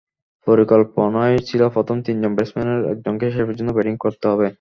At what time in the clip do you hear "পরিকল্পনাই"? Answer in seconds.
0.47-1.33